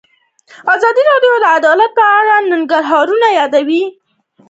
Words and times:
ازادي 0.75 1.03
راډیو 1.11 1.33
د 1.43 1.45
عدالت 1.57 1.91
په 1.99 2.03
اړه 2.19 2.35
د 2.41 2.45
ننګونو 2.51 3.27
یادونه 3.37 3.61
کړې. 3.65 3.83